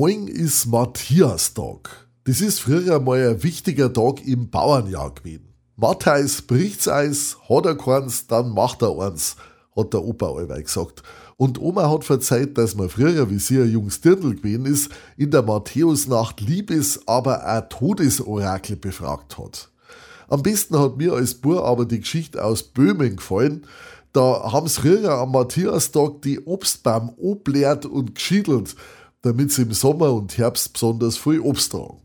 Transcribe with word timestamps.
Morgen 0.00 0.28
ist 0.28 0.64
Matthiastag. 0.64 2.08
Das 2.24 2.40
ist 2.40 2.60
früher 2.60 3.00
mal 3.00 3.18
ein 3.18 3.42
wichtiger 3.42 3.92
Tag 3.92 4.26
im 4.26 4.48
Bauernjahr 4.48 5.14
gewesen. 5.14 5.52
Matthäus 5.76 6.40
bricht's 6.40 6.88
Eis, 6.88 7.36
hat 7.46 7.66
er 7.66 7.76
keins, 7.76 8.26
dann 8.26 8.48
macht 8.48 8.80
er 8.80 8.98
eins, 8.98 9.36
hat 9.76 9.92
der 9.92 10.02
Opa 10.02 10.28
allweil 10.28 10.62
gesagt. 10.62 11.02
Und 11.36 11.60
Oma 11.60 11.90
hat 11.90 12.04
verzeiht, 12.04 12.56
dass 12.56 12.76
man 12.76 12.88
früher, 12.88 13.28
wie 13.28 13.38
sie 13.38 13.60
ein 13.60 13.70
junges 13.70 14.00
Dirndl 14.00 14.36
gewesen 14.36 14.64
ist, 14.64 14.90
in 15.18 15.32
der 15.32 15.42
Matthäusnacht 15.42 16.40
Liebes-, 16.40 17.06
aber 17.06 17.46
auch 17.46 17.68
Todesorakel 17.68 18.76
befragt 18.76 19.36
hat. 19.36 19.68
Am 20.28 20.42
besten 20.42 20.78
hat 20.78 20.96
mir 20.96 21.12
als 21.12 21.34
Bur 21.34 21.66
aber 21.66 21.84
die 21.84 22.00
Geschichte 22.00 22.42
aus 22.42 22.62
Böhmen 22.62 23.16
gefallen. 23.16 23.66
Da 24.14 24.50
haben's 24.50 24.78
früher 24.78 25.10
am 25.10 25.32
Matthiastag 25.32 26.22
die 26.22 26.40
Obstbaum 26.46 27.12
obleert 27.18 27.84
und 27.84 28.14
geschiedelt, 28.14 28.74
damit 29.22 29.52
sie 29.52 29.62
im 29.62 29.72
Sommer 29.72 30.12
und 30.12 30.36
Herbst 30.38 30.72
besonders 30.72 31.16
viel 31.16 31.40
Obst 31.40 31.72
tragen. 31.72 32.00